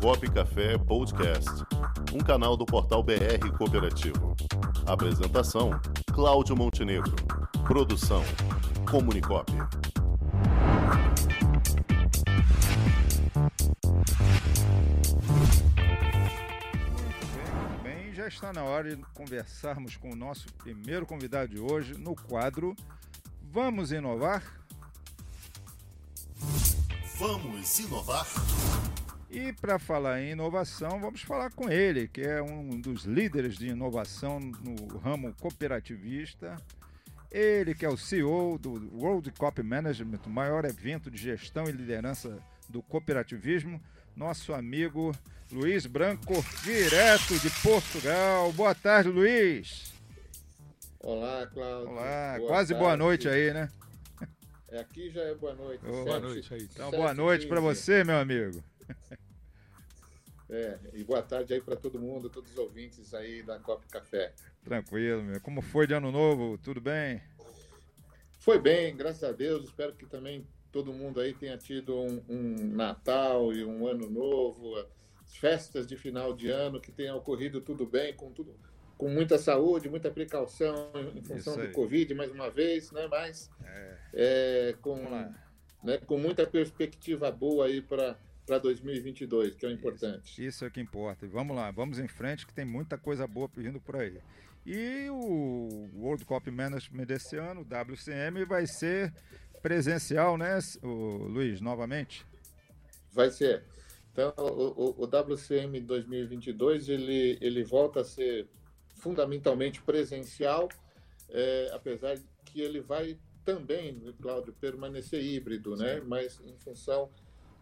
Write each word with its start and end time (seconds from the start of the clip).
Cop 0.00 0.30
Café 0.30 0.76
Podcast, 0.78 1.50
um 2.12 2.18
canal 2.18 2.56
do 2.56 2.66
portal 2.66 3.02
BR 3.02 3.50
Cooperativo. 3.56 4.36
Apresentação: 4.86 5.70
Cláudio 6.12 6.56
Montenegro. 6.56 7.14
Produção: 7.66 8.22
Comunicop. 8.90 9.50
Muito 16.92 17.82
bem, 17.82 18.14
já 18.14 18.28
está 18.28 18.52
na 18.52 18.62
hora 18.64 18.94
de 18.94 19.02
conversarmos 19.14 19.96
com 19.96 20.10
o 20.10 20.16
nosso 20.16 20.46
primeiro 20.54 21.06
convidado 21.06 21.48
de 21.48 21.60
hoje 21.60 21.94
no 21.98 22.14
quadro 22.14 22.74
Vamos 23.42 23.92
Inovar? 23.92 24.42
Vamos 27.16 27.78
inovar? 27.78 28.26
E 29.34 29.52
para 29.52 29.80
falar 29.80 30.20
em 30.22 30.30
inovação, 30.30 31.00
vamos 31.00 31.22
falar 31.22 31.50
com 31.50 31.68
ele, 31.68 32.06
que 32.06 32.20
é 32.20 32.40
um 32.40 32.80
dos 32.80 33.02
líderes 33.04 33.56
de 33.58 33.66
inovação 33.68 34.38
no 34.38 34.98
ramo 34.98 35.34
cooperativista. 35.40 36.56
Ele 37.32 37.74
que 37.74 37.84
é 37.84 37.88
o 37.88 37.96
CEO 37.96 38.56
do 38.58 38.70
World 38.96 39.32
Cop 39.32 39.60
Management, 39.60 40.20
o 40.24 40.30
maior 40.30 40.64
evento 40.64 41.10
de 41.10 41.18
gestão 41.20 41.64
e 41.64 41.72
liderança 41.72 42.38
do 42.68 42.80
cooperativismo, 42.80 43.82
nosso 44.14 44.54
amigo 44.54 45.10
Luiz 45.50 45.84
Branco, 45.84 46.32
direto 46.62 47.36
de 47.40 47.50
Portugal. 47.60 48.52
Boa 48.52 48.72
tarde, 48.74 49.08
Luiz. 49.08 49.92
Olá, 51.00 51.44
Cláudio. 51.52 51.90
Olá, 51.90 52.34
boa 52.38 52.48
quase 52.48 52.72
boa 52.72 52.90
tarde. 52.90 53.02
noite 53.02 53.28
aí, 53.28 53.52
né? 53.52 53.68
É, 54.68 54.78
aqui 54.78 55.10
já 55.10 55.22
é 55.22 55.34
boa 55.34 55.54
noite. 55.54 55.84
Boa 55.84 56.04
sete- 56.04 56.22
noite 56.22 56.54
aí. 56.54 56.68
Então, 56.72 56.90
boa 56.92 57.12
noite 57.12 57.46
para 57.48 57.60
você, 57.60 58.04
meu 58.04 58.16
amigo. 58.16 58.62
É, 60.54 60.78
e 60.92 61.02
boa 61.02 61.20
tarde 61.20 61.52
aí 61.52 61.60
para 61.60 61.74
todo 61.74 61.98
mundo, 61.98 62.30
todos 62.30 62.52
os 62.52 62.58
ouvintes 62.58 63.12
aí 63.12 63.42
da 63.42 63.58
Copa 63.58 63.84
Café. 63.90 64.32
Tranquilo, 64.62 65.20
meu. 65.20 65.40
Como 65.40 65.60
foi 65.60 65.84
de 65.84 65.94
ano 65.94 66.12
novo? 66.12 66.56
Tudo 66.58 66.80
bem? 66.80 67.20
Foi 68.38 68.60
bem, 68.60 68.96
graças 68.96 69.24
a 69.24 69.32
Deus. 69.32 69.64
Espero 69.64 69.92
que 69.94 70.06
também 70.06 70.46
todo 70.70 70.92
mundo 70.92 71.18
aí 71.18 71.34
tenha 71.34 71.58
tido 71.58 71.98
um, 71.98 72.22
um 72.28 72.68
Natal 72.68 73.52
e 73.52 73.64
um 73.64 73.84
Ano 73.88 74.08
Novo, 74.08 74.76
as 75.24 75.36
festas 75.36 75.88
de 75.88 75.96
final 75.96 76.32
de 76.32 76.50
ano, 76.50 76.80
que 76.80 76.92
tenha 76.92 77.16
ocorrido 77.16 77.60
tudo 77.60 77.84
bem, 77.84 78.14
com 78.14 78.30
tudo, 78.30 78.54
com 78.96 79.08
muita 79.08 79.38
saúde, 79.38 79.88
muita 79.88 80.08
precaução 80.08 80.92
em 81.16 81.22
função 81.24 81.56
do. 81.56 81.72
Covid, 81.72 82.14
mais 82.14 82.30
uma 82.30 82.48
vez, 82.48 82.92
né? 82.92 83.08
Mas 83.08 83.50
é, 84.12 84.76
com, 84.80 84.94
Vamos 84.94 85.10
lá. 85.10 85.48
né, 85.82 85.98
com 85.98 86.16
muita 86.16 86.46
perspectiva 86.46 87.28
boa 87.32 87.66
aí 87.66 87.82
para 87.82 88.16
2022, 88.46 89.54
que 89.54 89.64
é 89.64 89.68
o 89.68 89.72
importante. 89.72 90.44
Isso 90.44 90.64
é 90.64 90.68
o 90.68 90.70
que 90.70 90.80
importa. 90.80 91.26
Vamos 91.26 91.56
lá, 91.56 91.70
vamos 91.70 91.98
em 91.98 92.08
frente 92.08 92.46
que 92.46 92.52
tem 92.52 92.64
muita 92.64 92.98
coisa 92.98 93.26
boa 93.26 93.48
vindo 93.56 93.80
por 93.80 93.96
aí. 93.96 94.18
E 94.66 95.08
o 95.10 95.88
World 95.94 96.24
Cup 96.24 96.46
Management 96.48 97.04
desse 97.06 97.36
ano, 97.36 97.60
o 97.60 97.64
WCM, 97.64 98.44
vai 98.44 98.66
ser 98.66 99.12
presencial, 99.62 100.36
né, 100.36 100.58
o 100.82 100.88
Luiz, 101.28 101.60
novamente? 101.60 102.24
Vai 103.12 103.30
ser. 103.30 103.62
Então, 104.12 104.32
o, 104.36 104.90
o- 104.90 105.02
o 105.02 105.06
WCM 105.06 105.80
2022 105.80 106.88
ele, 106.88 107.38
ele 107.40 107.64
volta 107.64 108.00
a 108.00 108.04
ser 108.04 108.46
fundamentalmente 108.96 109.82
presencial, 109.82 110.68
é, 111.28 111.70
apesar 111.72 112.16
que 112.44 112.60
ele 112.60 112.80
vai 112.80 113.18
também, 113.44 114.00
Cláudio, 114.22 114.54
permanecer 114.54 115.22
híbrido, 115.22 115.76
né? 115.76 116.00
Mas 116.06 116.40
em 116.40 116.56
função 116.58 117.10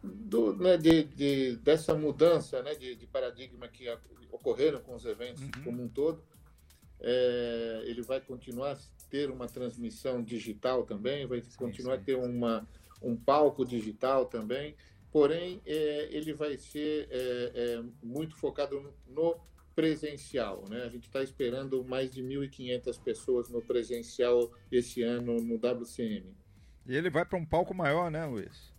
do, 0.03 0.55
né, 0.57 0.77
de, 0.77 1.05
de- 1.05 1.57
dessa 1.57 1.95
mudança 1.95 2.63
né, 2.63 2.75
de, 2.75 2.97
de 2.97 3.07
paradigma 3.07 3.69
que 3.69 3.87
ocorreram 4.31 4.81
com 4.81 4.95
os 4.95 5.05
eventos 5.05 5.43
Uhum. 5.43 5.51
como 5.65 5.83
um 5.85 5.89
todo, 5.89 6.23
é, 7.01 7.83
ele 7.85 8.03
vai 8.03 8.21
continuar 8.21 8.73
a 8.73 8.79
ter 9.11 9.31
uma 9.31 9.47
transmissão 9.47 10.23
digital 10.23 10.85
também, 10.85 11.27
vai 11.27 11.43
continuar 11.57 11.97
sim. 11.97 12.01
a 12.03 12.05
ter 12.05 12.15
uma, 12.17 12.67
um 13.03 13.17
palco 13.17 13.65
digital 13.65 14.27
também, 14.27 14.75
porém 15.11 15.61
é, 15.67 16.09
ele 16.11 16.33
vai 16.33 16.57
ser 16.57 17.09
é, 17.11 17.53
é, 17.55 17.83
muito 18.03 18.35
focado 18.37 18.93
no 19.07 19.37
presencial, 19.75 20.65
né? 20.69 20.83
A 20.85 20.89
gente 20.89 21.05
está 21.07 21.23
esperando 21.23 21.83
mais 21.85 22.11
de 22.11 22.23
1.500 22.23 23.03
pessoas 23.03 23.49
no 23.49 23.63
presencial 23.63 24.53
esse 24.71 25.03
ano 25.03 25.41
no 25.41 25.55
WCM. 25.57 26.35
E 26.87 26.95
ele 26.95 27.09
vai 27.11 27.25
para 27.25 27.39
um 27.39 27.45
palco 27.45 27.73
maior, 27.75 28.11
né, 28.11 28.25
Luiz? 28.27 28.72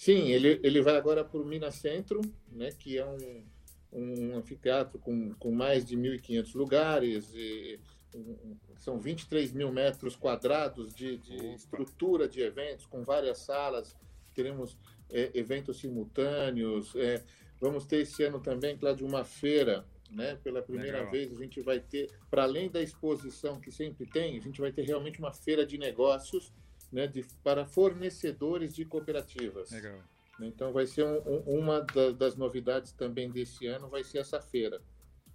Sim, 0.00 0.30
ele, 0.30 0.58
ele 0.62 0.80
vai 0.80 0.96
agora 0.96 1.22
para 1.22 1.38
o 1.38 1.44
Minas 1.44 1.74
Centro, 1.74 2.22
né, 2.50 2.70
que 2.72 2.96
é 2.96 3.04
um, 3.04 3.44
um 3.92 4.34
anfiteatro 4.34 4.98
com, 4.98 5.34
com 5.34 5.52
mais 5.52 5.84
de 5.84 5.94
1.500 5.94 6.54
lugares, 6.54 7.30
e, 7.34 7.78
um, 8.14 8.56
são 8.78 8.98
23 8.98 9.52
mil 9.52 9.70
metros 9.70 10.16
quadrados 10.16 10.94
de, 10.94 11.18
de 11.18 11.52
estrutura 11.52 12.26
de 12.26 12.40
eventos, 12.40 12.86
com 12.86 13.04
várias 13.04 13.40
salas, 13.40 13.94
teremos 14.34 14.74
é, 15.10 15.32
eventos 15.34 15.78
simultâneos, 15.78 16.96
é, 16.96 17.22
vamos 17.60 17.84
ter 17.84 17.98
esse 17.98 18.24
ano 18.24 18.40
também, 18.40 18.78
Cláudio, 18.78 19.06
uma 19.06 19.22
feira, 19.22 19.84
né, 20.10 20.34
pela 20.42 20.62
primeira 20.62 21.00
Legal. 21.00 21.12
vez 21.12 21.30
a 21.30 21.36
gente 21.36 21.60
vai 21.60 21.78
ter, 21.78 22.10
para 22.30 22.44
além 22.44 22.70
da 22.70 22.80
exposição 22.80 23.60
que 23.60 23.70
sempre 23.70 24.06
tem, 24.06 24.38
a 24.38 24.40
gente 24.40 24.62
vai 24.62 24.72
ter 24.72 24.80
realmente 24.80 25.18
uma 25.18 25.34
feira 25.34 25.66
de 25.66 25.76
negócios, 25.76 26.54
né, 26.92 27.06
de, 27.06 27.24
para 27.42 27.64
fornecedores 27.64 28.74
de 28.74 28.84
cooperativas. 28.84 29.70
Legal. 29.70 29.98
Então 30.40 30.72
vai 30.72 30.86
ser 30.86 31.04
um- 31.04 31.22
um- 31.26 31.58
uma 31.60 31.80
da- 31.82 32.12
das 32.12 32.34
novidades 32.36 32.92
também 32.92 33.30
desse 33.30 33.66
ano, 33.66 33.88
vai 33.88 34.02
ser 34.02 34.18
essa 34.18 34.40
feira. 34.40 34.80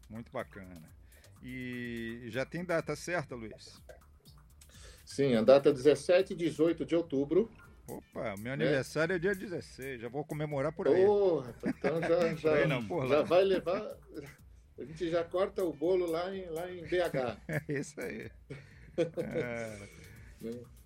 Muito 0.10 0.32
bacana. 0.32 0.82
E 1.44 2.24
já 2.28 2.46
tem 2.46 2.66
data 2.66 2.96
certa, 2.96 3.36
Luiz? 3.36 3.82
Sim, 5.06 5.36
a 5.36 5.42
data 5.44 5.70
é 5.70 5.74
17 5.74 6.34
e 6.34 6.36
18 6.36 6.84
de 6.86 6.96
outubro. 6.96 7.52
Opa, 7.88 8.34
meu 8.40 8.54
aniversário 8.54 9.16
é 9.16 9.20
dia 9.20 9.36
16, 9.36 10.02
já 10.02 10.10
vou 10.10 10.26
comemorar 10.26 10.72
por 10.74 10.88
aí. 10.88 11.06
Oh, 11.06 11.44
então 11.68 12.02
já, 12.02 12.36
já, 12.36 12.68
não, 12.68 13.08
já 13.08 13.22
vai 13.22 13.44
levar. 13.44 13.96
A 14.78 14.84
gente 14.84 15.10
já 15.10 15.24
corta 15.24 15.64
o 15.64 15.72
bolo 15.72 16.08
lá 16.10 16.36
em, 16.36 16.48
lá 16.50 16.70
em 16.72 16.82
BH. 16.84 17.38
É 17.70 17.80
isso 17.80 18.02
aí. 18.02 18.32
É. 19.20 19.90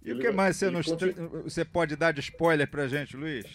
E 0.04 0.14
o 0.14 0.20
que 0.20 0.32
mais 0.32 0.56
você, 0.58 0.70
nos 0.70 0.86
tra- 0.88 1.12
você 1.44 1.66
pode 1.66 1.96
dar 1.96 2.12
de 2.14 2.22
spoiler 2.22 2.70
pra 2.70 2.88
gente, 2.88 3.16
Luiz? 3.18 3.46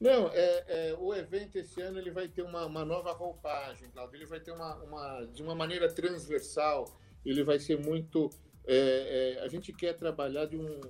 Não, 0.00 0.28
é, 0.32 0.64
é, 0.90 0.96
o 0.98 1.14
evento 1.14 1.56
esse 1.56 1.80
ano 1.80 1.98
ele 1.98 2.10
vai 2.10 2.28
ter 2.28 2.42
uma, 2.42 2.66
uma 2.66 2.84
nova 2.84 3.12
roupagem, 3.12 3.88
Claudio. 3.90 4.16
Ele 4.16 4.26
vai 4.26 4.38
ter 4.40 4.52
uma, 4.52 4.74
uma 4.76 5.24
de 5.26 5.42
uma 5.42 5.54
maneira 5.54 5.92
transversal. 5.92 6.84
Ele 7.24 7.42
vai 7.42 7.58
ser 7.58 7.78
muito. 7.78 8.30
é, 8.66 9.36
é, 9.38 9.44
a 9.44 9.48
gente 9.48 9.72
quer 9.72 9.94
trabalhar 9.94 10.44
de, 10.46 10.56
um, 10.56 10.80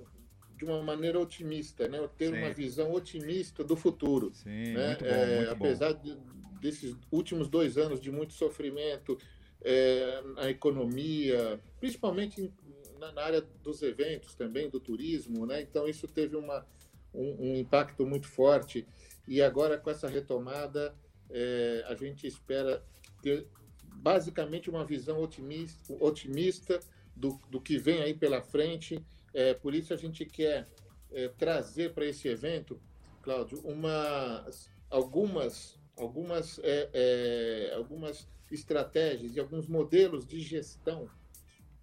de 0.57 0.65
uma 0.65 0.83
maneira 0.83 1.19
otimista, 1.19 1.87
né? 1.87 2.07
Ter 2.17 2.31
Sim. 2.31 2.37
uma 2.37 2.51
visão 2.51 2.91
otimista 2.93 3.63
do 3.63 3.75
futuro. 3.75 4.31
Sim, 4.33 4.73
né? 4.73 4.87
muito 4.89 5.03
bom, 5.05 5.09
É, 5.09 5.35
muito 5.37 5.55
bom. 5.55 5.65
apesar 5.65 5.93
de- 5.93 6.17
desses 6.59 6.95
últimos 7.11 7.47
dois 7.47 7.77
anos 7.77 8.01
de 8.01 8.11
muito 8.11 8.33
sofrimento 8.33 9.17
é, 9.63 10.21
na 10.35 10.49
economia, 10.49 11.59
principalmente 11.79 12.51
na, 12.97 13.21
área 13.21 13.41
dos 13.63 13.81
eventos 13.81 14.35
também, 14.35 14.69
do 14.69 14.79
turismo, 14.79 15.45
né? 15.45 15.61
Então 15.61 15.87
isso 15.87 16.07
teve 16.07 16.35
uma, 16.35 16.65
um, 17.13 17.51
um 17.51 17.55
impacto 17.55 18.05
muito 18.05 18.27
forte. 18.27 18.87
E 19.27 19.41
agora 19.41 19.77
com 19.77 19.89
essa 19.89 20.07
retomada, 20.07 20.95
é, 21.29 21.83
a 21.87 21.95
gente 21.95 22.25
espera 22.25 22.83
ter 23.21 23.47
basicamente 23.95 24.69
uma 24.69 24.85
visão 24.85 25.21
otimista, 25.21 25.93
otimista 25.99 26.79
do, 27.15 27.39
do 27.49 27.59
que 27.59 27.77
vem 27.77 28.01
aí 28.01 28.13
pela 28.13 28.41
frente. 28.41 29.03
É, 29.33 29.53
por 29.53 29.73
isso 29.73 29.93
a 29.93 29.97
gente 29.97 30.25
quer 30.25 30.67
é, 31.11 31.27
trazer 31.29 31.93
para 31.93 32.05
esse 32.05 32.27
evento, 32.27 32.79
Cláudio, 33.21 33.59
uma, 33.65 34.47
algumas, 34.89 35.77
algumas, 35.97 36.59
é, 36.63 36.89
é, 36.93 37.73
algumas 37.75 38.27
estratégias 38.51 39.35
e 39.35 39.39
alguns 39.39 39.67
modelos 39.67 40.25
de 40.25 40.39
gestão 40.39 41.09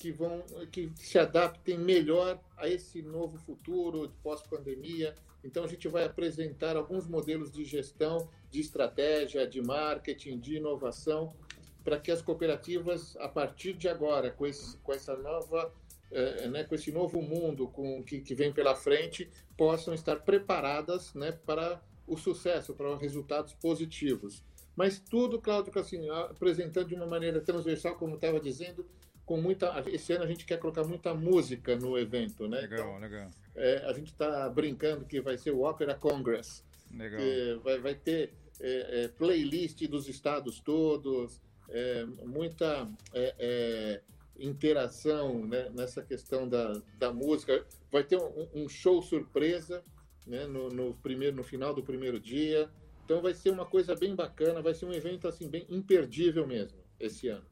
que 0.04 0.12
vão 0.12 0.42
que 0.70 0.92
se 0.96 1.18
adaptem 1.18 1.78
melhor 1.78 2.38
a 2.58 2.68
esse 2.68 3.00
novo 3.00 3.38
futuro 3.38 4.12
pós-pandemia. 4.22 5.14
Então 5.42 5.64
a 5.64 5.66
gente 5.66 5.88
vai 5.88 6.04
apresentar 6.04 6.76
alguns 6.76 7.06
modelos 7.06 7.50
de 7.50 7.64
gestão, 7.64 8.28
de 8.50 8.60
estratégia, 8.60 9.46
de 9.46 9.62
marketing, 9.62 10.38
de 10.38 10.56
inovação, 10.56 11.34
para 11.82 11.98
que 11.98 12.10
as 12.10 12.20
cooperativas 12.20 13.16
a 13.16 13.28
partir 13.28 13.72
de 13.72 13.88
agora, 13.88 14.30
com, 14.30 14.46
esse, 14.46 14.76
com 14.78 14.92
essa 14.92 15.16
nova 15.16 15.72
eh, 16.10 16.48
né, 16.48 16.64
com 16.64 16.74
esse 16.74 16.92
novo 16.92 17.22
mundo 17.22 17.68
com, 17.68 18.04
que, 18.04 18.20
que 18.20 18.34
vem 18.34 18.52
pela 18.52 18.74
frente, 18.74 19.30
possam 19.56 19.94
estar 19.94 20.16
preparadas 20.16 21.14
né, 21.14 21.32
para 21.32 21.80
o 22.06 22.18
sucesso, 22.18 22.74
para 22.74 22.92
os 22.92 23.00
resultados 23.00 23.54
positivos. 23.54 24.44
Mas 24.76 24.98
tudo, 24.98 25.40
Cláudio, 25.40 25.72
assim, 25.78 26.10
apresentando 26.10 26.88
de 26.88 26.94
uma 26.94 27.06
maneira 27.06 27.40
transversal, 27.40 27.96
como 27.96 28.16
estava 28.16 28.38
dizendo, 28.38 28.84
com 29.24 29.40
muita. 29.40 29.82
Esse 29.86 30.12
ano 30.12 30.24
a 30.24 30.26
gente 30.26 30.44
quer 30.44 30.58
colocar 30.58 30.84
muita 30.84 31.14
música 31.14 31.76
no 31.76 31.98
evento, 31.98 32.46
né? 32.48 32.60
Legal, 32.60 32.78
Então, 32.78 32.98
legal. 32.98 33.30
é, 33.54 33.84
a 33.86 33.92
gente 33.92 34.12
está 34.12 34.48
brincando 34.48 35.04
que 35.04 35.20
vai 35.20 35.36
ser 35.38 35.50
o 35.50 35.62
Opera 35.62 35.94
Congress, 35.94 36.62
Legal. 36.92 37.20
vai, 37.62 37.78
vai 37.78 37.94
ter 37.94 38.32
é, 38.60 39.04
é, 39.04 39.08
playlist 39.08 39.86
dos 39.88 40.08
estados 40.08 40.60
todos, 40.60 41.40
é, 41.68 42.04
muita 42.24 42.88
é, 43.12 43.34
é, 43.38 44.00
interação 44.38 45.46
né, 45.46 45.70
nessa 45.74 46.02
questão 46.02 46.48
da, 46.48 46.72
da 46.98 47.12
música. 47.12 47.64
Vai 47.90 48.04
ter 48.04 48.18
um, 48.18 48.48
um 48.54 48.68
show 48.68 49.02
surpresa 49.02 49.82
né, 50.26 50.46
no, 50.46 50.68
no, 50.68 50.94
primeiro, 50.94 51.36
no 51.36 51.42
final 51.44 51.74
do 51.74 51.82
primeiro 51.82 52.20
dia. 52.20 52.68
Então 53.04 53.20
vai 53.20 53.34
ser 53.34 53.50
uma 53.50 53.66
coisa 53.66 53.94
bem 53.94 54.14
bacana, 54.14 54.62
vai 54.62 54.74
ser 54.74 54.86
um 54.86 54.92
evento 54.92 55.28
assim 55.28 55.48
bem 55.48 55.66
imperdível 55.68 56.46
mesmo 56.46 56.78
esse 56.98 57.28
ano. 57.28 57.44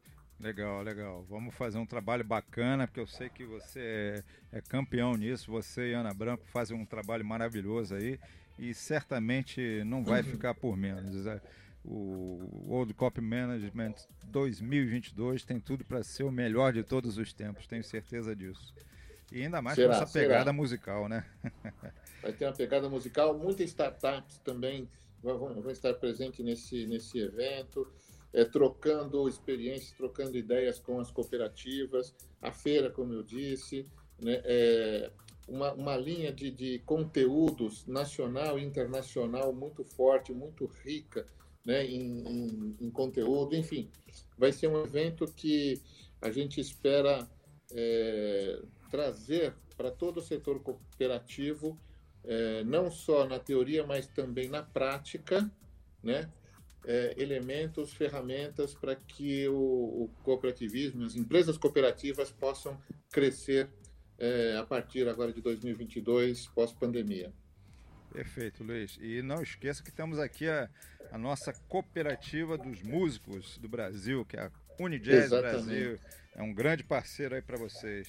Legal, 0.43 0.81
legal. 0.83 1.25
Vamos 1.29 1.55
fazer 1.55 1.77
um 1.77 1.85
trabalho 1.85 2.21
bacana, 2.21 2.85
porque 2.85 2.99
eu 2.99 3.07
sei 3.07 3.29
que 3.29 3.45
você 3.45 4.23
é, 4.51 4.57
é 4.57 4.61
campeão 4.61 5.15
nisso. 5.15 5.49
Você 5.49 5.91
e 5.91 5.93
Ana 5.93 6.13
Branco 6.13 6.45
fazem 6.47 6.77
um 6.77 6.85
trabalho 6.85 7.23
maravilhoso 7.23 7.95
aí 7.95 8.19
e 8.59 8.73
certamente 8.73 9.81
não 9.85 10.03
vai 10.03 10.21
uhum. 10.21 10.27
ficar 10.27 10.53
por 10.53 10.75
menos. 10.75 11.25
É, 11.25 11.39
o 11.85 12.65
World 12.67 12.93
Cup 12.93 13.19
Management 13.19 13.95
2022 14.25 15.45
tem 15.45 15.61
tudo 15.61 15.85
para 15.85 16.03
ser 16.03 16.23
o 16.23 16.31
melhor 16.31 16.73
de 16.73 16.83
todos 16.83 17.17
os 17.17 17.31
tempos, 17.31 17.65
tenho 17.65 17.83
certeza 17.83 18.35
disso. 18.35 18.73
E 19.31 19.43
ainda 19.43 19.61
mais 19.61 19.75
será, 19.75 19.95
com 19.95 20.03
essa 20.03 20.11
pegada 20.11 20.43
será. 20.43 20.53
musical, 20.53 21.07
né? 21.07 21.25
vai 22.21 22.33
ter 22.33 22.45
uma 22.45 22.53
pegada 22.53 22.89
musical, 22.89 23.37
muitas 23.37 23.69
startups 23.69 24.39
também 24.39 24.89
vão, 25.21 25.61
vão 25.61 25.71
estar 25.71 25.93
presentes 25.93 26.43
nesse, 26.43 26.85
nesse 26.85 27.17
evento, 27.17 27.87
é, 28.33 28.43
trocando 28.43 29.27
experiências, 29.29 29.91
trocando 29.91 30.37
ideias 30.37 30.79
com 30.79 30.99
as 30.99 31.11
cooperativas, 31.11 32.13
a 32.41 32.51
feira, 32.51 32.89
como 32.89 33.13
eu 33.13 33.23
disse, 33.23 33.87
né, 34.19 34.41
é, 34.43 35.11
uma, 35.47 35.73
uma 35.73 35.95
linha 35.95 36.31
de, 36.31 36.49
de 36.49 36.79
conteúdos 36.79 37.85
nacional 37.85 38.57
e 38.57 38.63
internacional 38.63 39.53
muito 39.53 39.83
forte, 39.83 40.33
muito 40.33 40.65
rica, 40.83 41.25
né, 41.63 41.85
em, 41.85 42.27
em, 42.27 42.75
em, 42.81 42.89
conteúdo, 42.89 43.55
enfim, 43.55 43.89
vai 44.37 44.51
ser 44.51 44.67
um 44.67 44.83
evento 44.83 45.25
que 45.27 45.81
a 46.21 46.29
gente 46.31 46.59
espera 46.59 47.27
é, 47.71 48.61
trazer 48.89 49.53
para 49.77 49.91
todo 49.91 50.17
o 50.17 50.21
setor 50.21 50.59
cooperativo, 50.61 51.77
é, 52.23 52.63
não 52.63 52.89
só 52.89 53.25
na 53.25 53.39
teoria, 53.39 53.85
mas 53.85 54.07
também 54.07 54.49
na 54.49 54.63
prática, 54.63 55.49
né, 56.01 56.29
é, 56.85 57.13
elementos, 57.17 57.93
ferramentas 57.93 58.73
para 58.73 58.95
que 58.95 59.47
o, 59.47 59.53
o, 59.55 60.09
cooperativismo, 60.23 61.05
as 61.05 61.15
empresas 61.15 61.57
cooperativas 61.57 62.31
possam 62.31 62.77
crescer 63.11 63.69
é, 64.17 64.57
a 64.57 64.63
partir 64.63 65.07
agora 65.07 65.31
de 65.31 65.41
2022, 65.41 66.47
pós-pandemia. 66.47 67.31
Perfeito, 68.11 68.63
Luiz. 68.63 68.97
E 69.01 69.21
não 69.21 69.41
esqueça 69.41 69.81
que 69.81 69.91
temos 69.91 70.19
aqui 70.19 70.47
a, 70.47 70.69
a 71.11 71.17
nossa 71.17 71.51
cooperativa 71.67 72.57
dos 72.57 72.81
músicos 72.83 73.57
do 73.57 73.67
Brasil, 73.67 74.23
que 74.25 74.37
é 74.37 74.41
a 74.41 74.51
Unijazz 74.79 75.29
Brasil. 75.29 75.99
É 76.35 76.43
um 76.43 76.53
grande 76.53 76.83
parceiro 76.83 77.35
aí 77.35 77.41
para 77.41 77.57
vocês. 77.57 78.07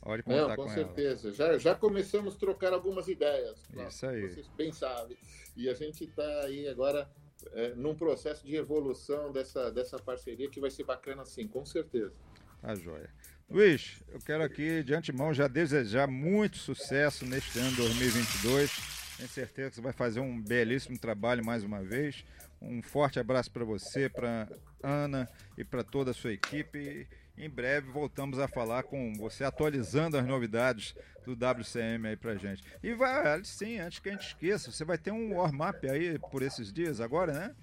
Pode 0.00 0.22
contar 0.22 0.48
não, 0.48 0.56
com, 0.56 0.62
com 0.62 0.68
certeza. 0.70 1.32
Já, 1.32 1.58
já 1.58 1.74
começamos 1.74 2.36
a 2.36 2.38
trocar 2.38 2.72
algumas 2.72 3.08
ideias. 3.08 3.58
Isso 3.88 4.06
aí. 4.06 4.22
Vocês 4.22 4.48
bem 4.56 4.72
sabem. 4.72 5.18
E 5.56 5.68
a 5.68 5.74
gente 5.74 6.04
está 6.04 6.40
aí 6.44 6.66
agora 6.68 7.10
é, 7.52 7.74
num 7.74 7.94
processo 7.94 8.46
de 8.46 8.56
evolução 8.56 9.32
dessa, 9.32 9.70
dessa 9.70 9.98
parceria 9.98 10.48
que 10.48 10.60
vai 10.60 10.70
ser 10.70 10.84
bacana 10.84 11.24
sim, 11.24 11.46
com 11.46 11.64
certeza. 11.64 12.12
Tá 12.60 12.74
joia. 12.74 13.10
Luiz, 13.48 14.02
eu 14.08 14.18
quero 14.20 14.42
aqui 14.42 14.82
de 14.82 14.94
antemão 14.94 15.32
já 15.32 15.48
desejar 15.48 16.06
muito 16.06 16.58
sucesso 16.58 17.24
neste 17.24 17.58
ano 17.58 17.76
2022 17.76 18.98
tenho 19.18 19.28
certeza 19.28 19.70
que 19.70 19.74
você 19.74 19.82
vai 19.82 19.92
fazer 19.92 20.20
um 20.20 20.40
belíssimo 20.40 20.96
trabalho 20.96 21.44
mais 21.44 21.64
uma 21.64 21.82
vez. 21.82 22.24
Um 22.62 22.80
forte 22.80 23.18
abraço 23.18 23.50
para 23.50 23.64
você, 23.64 24.08
para 24.08 24.48
Ana 24.80 25.28
e 25.56 25.64
para 25.64 25.82
toda 25.82 26.12
a 26.12 26.14
sua 26.14 26.32
equipe. 26.32 27.08
Em 27.38 27.48
breve 27.48 27.90
voltamos 27.90 28.38
a 28.38 28.48
falar 28.48 28.82
com 28.82 29.14
você, 29.14 29.44
atualizando 29.44 30.16
as 30.16 30.26
novidades 30.26 30.94
do 31.24 31.32
WCM 31.32 32.08
aí 32.08 32.16
pra 32.16 32.34
gente. 32.34 32.64
E 32.82 32.92
vai, 32.94 33.44
sim, 33.44 33.78
antes 33.78 33.98
que 34.00 34.08
a 34.08 34.12
gente 34.12 34.26
esqueça, 34.26 34.72
você 34.72 34.84
vai 34.84 34.98
ter 34.98 35.12
um 35.12 35.36
warm-up 35.36 35.88
aí 35.88 36.18
por 36.18 36.42
esses 36.42 36.72
dias 36.72 37.00
agora, 37.00 37.32
né? 37.32 37.54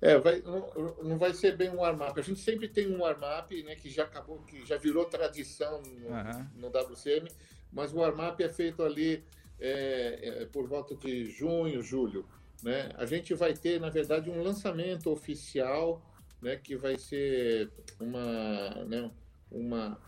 É, 0.00 0.18
vai, 0.18 0.42
não, 0.42 0.70
não, 1.02 1.18
vai 1.18 1.32
ser 1.32 1.56
bem 1.56 1.70
um 1.70 1.76
warm-up. 1.76 2.18
A 2.18 2.22
gente 2.22 2.40
sempre 2.40 2.68
tem 2.68 2.88
um 2.88 3.00
warm-up, 3.00 3.62
né, 3.62 3.76
que 3.76 3.88
já 3.88 4.04
acabou, 4.04 4.42
que 4.42 4.64
já 4.66 4.76
virou 4.76 5.04
tradição 5.06 5.80
no, 5.82 6.08
uhum. 6.08 6.46
no 6.56 6.68
WCM, 6.68 7.30
mas 7.72 7.92
o 7.92 7.98
warm-up 7.98 8.42
é 8.42 8.48
feito 8.48 8.82
ali 8.82 9.24
é, 9.58 10.42
é, 10.42 10.46
por 10.46 10.66
volta 10.66 10.94
de 10.94 11.26
junho, 11.30 11.82
julho. 11.82 12.26
Né? 12.62 12.90
A 12.96 13.06
gente 13.06 13.34
vai 13.34 13.54
ter, 13.54 13.80
na 13.80 13.90
verdade, 13.90 14.30
um 14.30 14.42
lançamento 14.42 15.10
oficial, 15.10 16.02
né, 16.46 16.56
que 16.56 16.76
vai 16.76 16.96
ser 16.96 17.68
uma, 17.98 18.84
né, 18.84 19.10
uma, 19.50 20.00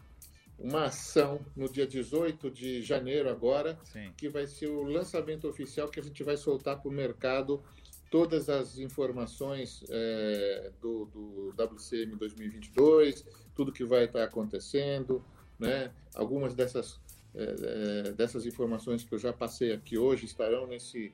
uma 0.57 0.85
ação 0.85 1.45
no 1.57 1.69
dia 1.69 1.85
18 1.85 2.49
de 2.49 2.81
janeiro 2.81 3.29
agora, 3.29 3.77
Sim. 3.83 4.13
que 4.17 4.29
vai 4.29 4.47
ser 4.47 4.69
o 4.69 4.85
lançamento 4.85 5.49
oficial 5.49 5.89
que 5.89 5.99
a 5.99 6.03
gente 6.03 6.23
vai 6.23 6.37
soltar 6.37 6.81
para 6.81 6.89
o 6.89 6.93
mercado 6.93 7.61
todas 8.09 8.49
as 8.49 8.79
informações 8.79 9.85
é, 9.91 10.71
do, 10.81 11.07
do 11.07 11.55
WCM 11.61 12.15
2022, 12.15 13.27
tudo 13.57 13.73
que 13.73 13.85
vai 13.85 14.05
estar 14.05 14.23
acontecendo, 14.23 15.25
né? 15.59 15.93
Algumas 16.15 16.55
dessas 16.55 17.01
é, 17.35 18.09
é, 18.09 18.13
dessas 18.13 18.47
informações 18.47 19.03
que 19.05 19.13
eu 19.13 19.19
já 19.19 19.33
passei 19.33 19.73
aqui 19.73 19.99
hoje 19.99 20.25
estarão 20.25 20.69
nesse, 20.69 21.13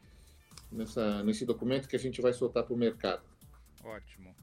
nessa, 0.71 1.25
nesse 1.25 1.47
documento 1.47 1.89
que 1.89 1.97
a 1.97 1.99
gente 1.99 2.21
vai 2.21 2.35
soltar 2.35 2.63
para 2.63 2.75
o 2.75 2.77
mercado. 2.77 3.23
Ótimo. 3.83 4.35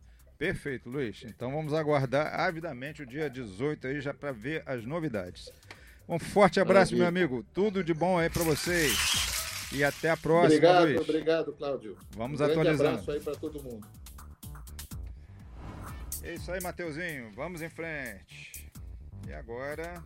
Perfeito, 0.41 0.89
Luiz. 0.89 1.23
Então 1.23 1.51
vamos 1.51 1.71
aguardar 1.71 2.39
avidamente 2.39 3.03
o 3.03 3.05
dia 3.05 3.29
18 3.29 3.85
aí 3.85 4.01
já 4.01 4.11
para 4.11 4.31
ver 4.31 4.63
as 4.65 4.83
novidades. 4.83 5.51
Um 6.09 6.17
forte 6.17 6.59
abraço, 6.59 6.97
Maravilha. 6.97 7.11
meu 7.11 7.37
amigo. 7.37 7.45
Tudo 7.53 7.83
de 7.83 7.93
bom 7.93 8.17
aí 8.17 8.27
para 8.27 8.41
vocês. 8.41 9.69
E 9.71 9.83
até 9.83 10.09
a 10.09 10.17
próxima, 10.17 10.55
obrigado, 10.55 10.83
Luiz. 10.83 10.99
Obrigado, 10.99 11.53
Cláudio. 11.53 11.95
Vamos 12.17 12.41
um 12.41 12.45
atualizando. 12.45 12.83
Um 12.83 12.93
abraço 12.93 13.11
aí 13.11 13.19
para 13.19 13.35
todo 13.35 13.61
mundo. 13.61 13.87
É 16.23 16.33
isso 16.33 16.51
aí, 16.51 16.59
Mateuzinho. 16.59 17.31
Vamos 17.35 17.61
em 17.61 17.69
frente. 17.69 18.67
E 19.27 19.33
agora 19.33 20.03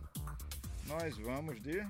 nós 0.86 1.16
vamos 1.16 1.62
de 1.62 1.82